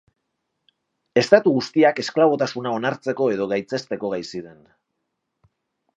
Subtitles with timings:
[1.21, 4.59] Estatu guztiak esklabotasuna onartzeko edo gaitzesteko gai ziren.